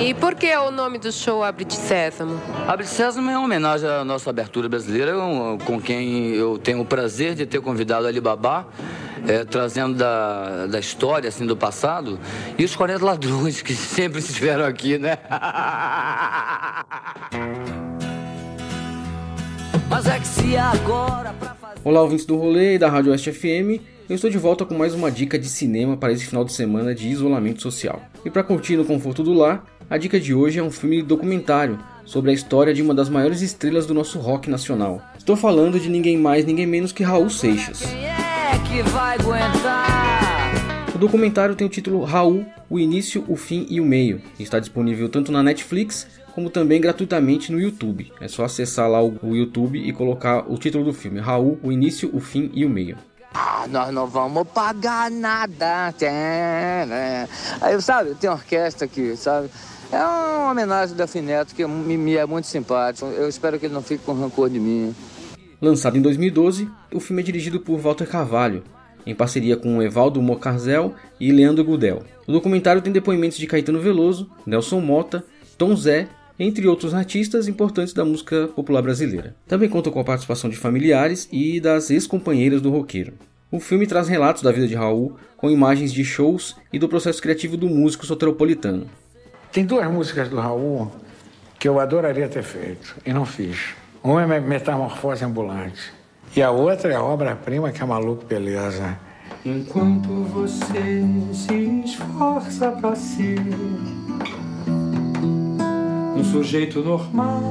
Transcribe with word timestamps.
E 0.00 0.14
por 0.14 0.36
que 0.36 0.56
o 0.56 0.70
nome 0.70 0.96
do 0.96 1.10
show 1.10 1.42
Abre 1.42 1.64
de 1.64 1.74
Sésamo? 1.74 2.40
Abre 2.68 2.84
de 2.84 2.90
Sésamo 2.90 3.28
é 3.30 3.36
uma 3.36 3.44
homenagem 3.44 3.90
à 3.90 4.04
nossa 4.04 4.30
abertura 4.30 4.68
brasileira, 4.68 5.12
com 5.64 5.80
quem 5.80 6.34
eu 6.34 6.56
tenho 6.56 6.80
o 6.82 6.84
prazer 6.84 7.34
de 7.34 7.44
ter 7.44 7.60
convidado 7.60 8.06
Alibaba, 8.06 8.68
é, 9.26 9.44
trazendo 9.44 9.96
da, 9.96 10.66
da 10.66 10.78
história, 10.78 11.28
assim, 11.28 11.44
do 11.44 11.56
passado, 11.56 12.16
e 12.56 12.64
os 12.64 12.76
40 12.76 13.04
ladrões 13.04 13.60
que 13.60 13.74
sempre 13.76 14.20
estiveram 14.20 14.64
aqui, 14.64 14.98
né? 14.98 15.18
Mas 19.90 20.06
é 20.06 20.20
que 20.20 20.26
se 20.28 20.56
agora 20.56 21.32
pra 21.32 21.54
fazer... 21.54 21.80
Olá, 21.82 22.02
ouvintes 22.02 22.24
do 22.24 22.36
rolê 22.36 22.74
e 22.76 22.78
da 22.78 22.88
Rádio 22.88 23.10
Oeste 23.10 23.32
FM. 23.32 23.82
Eu 24.08 24.14
estou 24.14 24.30
de 24.30 24.38
volta 24.38 24.64
com 24.64 24.74
mais 24.74 24.94
uma 24.94 25.10
dica 25.10 25.38
de 25.38 25.48
cinema 25.48 25.96
para 25.96 26.12
esse 26.12 26.24
final 26.24 26.44
de 26.44 26.52
semana 26.52 26.94
de 26.94 27.08
isolamento 27.08 27.60
social. 27.60 28.00
E 28.24 28.30
para 28.30 28.44
curtir 28.44 28.76
no 28.76 28.84
conforto 28.84 29.22
do 29.22 29.32
lar, 29.32 29.64
a 29.90 29.96
dica 29.96 30.20
de 30.20 30.34
hoje 30.34 30.58
é 30.58 30.62
um 30.62 30.70
filme 30.70 31.02
documentário 31.02 31.78
sobre 32.04 32.30
a 32.30 32.34
história 32.34 32.74
de 32.74 32.82
uma 32.82 32.94
das 32.94 33.08
maiores 33.08 33.40
estrelas 33.40 33.86
do 33.86 33.94
nosso 33.94 34.18
rock 34.18 34.50
nacional. 34.50 35.02
Estou 35.16 35.36
falando 35.36 35.80
de 35.80 35.88
ninguém 35.88 36.16
mais, 36.16 36.44
ninguém 36.44 36.66
menos 36.66 36.92
que 36.92 37.02
Raul 37.02 37.30
Seixas. 37.30 37.82
É 37.82 38.18
o 40.94 40.98
documentário 40.98 41.54
tem 41.54 41.66
o 41.66 41.70
título 41.70 42.04
Raul, 42.04 42.44
o 42.68 42.78
início, 42.78 43.24
o 43.28 43.36
fim 43.36 43.66
e 43.70 43.80
o 43.80 43.84
meio. 43.84 44.20
E 44.38 44.42
está 44.42 44.58
disponível 44.58 45.08
tanto 45.08 45.30
na 45.30 45.42
Netflix 45.42 46.06
como 46.34 46.50
também 46.50 46.80
gratuitamente 46.80 47.50
no 47.50 47.60
YouTube. 47.60 48.12
É 48.20 48.28
só 48.28 48.44
acessar 48.44 48.88
lá 48.88 49.02
o 49.02 49.34
YouTube 49.34 49.78
e 49.78 49.92
colocar 49.92 50.50
o 50.50 50.56
título 50.58 50.84
do 50.84 50.92
filme: 50.92 51.20
Raul, 51.20 51.58
o 51.62 51.72
início, 51.72 52.10
o 52.12 52.20
fim 52.20 52.50
e 52.54 52.64
o 52.64 52.70
meio. 52.70 52.96
Ah, 53.34 53.66
nós 53.68 53.92
não 53.92 54.06
vamos 54.06 54.46
pagar 54.48 55.10
nada. 55.10 55.94
Né? 56.00 57.28
Aí, 57.60 57.80
sabe, 57.80 58.14
tem 58.14 58.30
orquestra 58.30 58.86
aqui, 58.86 59.16
sabe? 59.16 59.50
É 59.90 59.96
uma 59.96 60.50
homenagem 60.50 60.94
da 60.94 61.06
Fineto 61.06 61.54
que 61.54 61.66
me 61.66 62.16
é 62.16 62.26
muito 62.26 62.46
simpático. 62.46 63.06
Eu 63.06 63.28
espero 63.28 63.58
que 63.58 63.66
ele 63.66 63.74
não 63.74 63.82
fique 63.82 64.04
com 64.04 64.12
rancor 64.12 64.50
de 64.50 64.60
mim. 64.60 64.94
Lançado 65.60 65.96
em 65.96 66.02
2012, 66.02 66.68
o 66.92 67.00
filme 67.00 67.22
é 67.22 67.24
dirigido 67.24 67.58
por 67.58 67.78
Walter 67.78 68.06
Carvalho, 68.06 68.62
em 69.06 69.14
parceria 69.14 69.56
com 69.56 69.82
Evaldo 69.82 70.20
Mocarzel 70.20 70.94
e 71.18 71.32
Leandro 71.32 71.64
Gudel. 71.64 72.02
O 72.26 72.32
documentário 72.32 72.82
tem 72.82 72.92
depoimentos 72.92 73.38
de 73.38 73.46
Caetano 73.46 73.80
Veloso, 73.80 74.30
Nelson 74.46 74.80
Mota, 74.80 75.24
Tom 75.56 75.74
Zé 75.74 76.08
entre 76.38 76.68
outros 76.68 76.94
artistas 76.94 77.48
importantes 77.48 77.92
da 77.92 78.04
música 78.04 78.46
popular 78.48 78.82
brasileira. 78.82 79.34
Também 79.48 79.68
conta 79.68 79.90
com 79.90 79.98
a 79.98 80.04
participação 80.04 80.48
de 80.48 80.56
familiares 80.56 81.28
e 81.32 81.60
das 81.60 81.90
ex-companheiras 81.90 82.60
do 82.60 82.70
roqueiro. 82.70 83.14
O 83.50 83.58
filme 83.58 83.86
traz 83.86 84.06
relatos 84.08 84.42
da 84.42 84.52
vida 84.52 84.68
de 84.68 84.74
Raul, 84.74 85.16
com 85.36 85.50
imagens 85.50 85.92
de 85.92 86.04
shows 86.04 86.54
e 86.72 86.78
do 86.78 86.88
processo 86.88 87.20
criativo 87.20 87.56
do 87.56 87.68
músico 87.68 88.06
soteropolitano. 88.06 88.86
Tem 89.58 89.66
duas 89.66 89.90
músicas 89.90 90.28
do 90.28 90.38
Raul 90.38 90.88
que 91.58 91.68
eu 91.68 91.80
adoraria 91.80 92.28
ter 92.28 92.44
feito 92.44 92.94
e 93.04 93.12
não 93.12 93.26
fiz. 93.26 93.74
Uma 94.04 94.22
é 94.22 94.38
Metamorfose 94.38 95.24
Ambulante 95.24 95.92
e 96.36 96.40
a 96.40 96.52
outra 96.52 96.92
é 96.92 96.96
obra-prima 96.96 97.72
que 97.72 97.82
é 97.82 97.84
Maluco 97.84 98.24
Beleza. 98.24 98.96
Enquanto 99.44 100.22
você 100.26 101.02
se 101.34 101.82
esforça 101.84 102.70
para 102.70 102.94
ser 102.94 103.40
um 106.16 106.22
sujeito 106.22 106.80
normal 106.80 107.42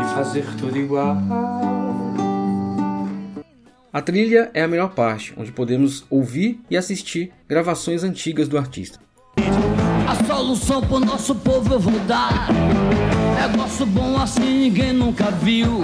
e 0.00 0.14
fazer 0.14 0.46
tudo 0.56 0.78
igual. 0.78 1.18
A 3.90 4.02
trilha 4.02 4.50
é 4.52 4.62
a 4.62 4.68
melhor 4.68 4.94
parte, 4.94 5.32
onde 5.34 5.50
podemos 5.50 6.04
ouvir 6.10 6.60
e 6.70 6.76
assistir 6.76 7.32
gravações 7.48 8.04
antigas 8.04 8.46
do 8.46 8.58
artista. 8.58 9.00
A 10.06 10.26
solução 10.26 10.82
pro 10.82 11.00
nosso 11.00 11.34
povo 11.34 11.72
eu 11.72 11.80
vou 11.80 11.98
dar. 12.00 12.48
Negócio 13.40 13.86
bom 13.86 14.18
assim 14.18 14.64
ninguém 14.64 14.92
nunca 14.92 15.30
viu. 15.30 15.80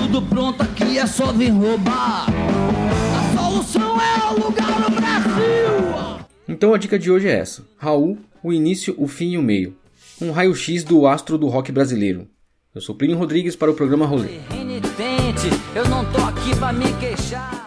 Tudo 0.00 0.22
pronto 0.22 0.62
aqui 0.62 0.98
é 0.98 1.06
só 1.06 1.32
vir 1.32 1.50
roubar. 1.50 2.28
A 2.30 3.38
solução 3.38 3.98
é 4.00 4.32
o 4.32 4.46
lugar 4.46 4.80
no 4.80 4.96
Brasil. 4.96 6.26
Então 6.48 6.72
a 6.72 6.78
dica 6.78 6.98
de 6.98 7.10
hoje 7.10 7.28
é 7.28 7.32
essa: 7.32 7.62
Raul, 7.76 8.16
o 8.42 8.54
início, 8.54 8.94
o 8.96 9.06
fim 9.06 9.32
e 9.32 9.38
o 9.38 9.42
meio. 9.42 9.76
Um 10.18 10.30
raio-x 10.30 10.82
do 10.82 11.06
astro 11.06 11.36
do 11.36 11.48
rock 11.48 11.70
brasileiro. 11.70 12.26
Eu 12.74 12.80
sou 12.80 12.94
Plínio 12.94 13.18
Rodrigues 13.18 13.54
para 13.54 13.70
o 13.70 13.74
programa 13.74 14.06
Rolê. 14.06 14.55
Eu 15.74 15.86
não 15.88 16.04
tô 16.04 16.18
aqui 16.22 16.56
pra 16.56 16.72
me 16.72 16.92
queixar. 16.94 17.65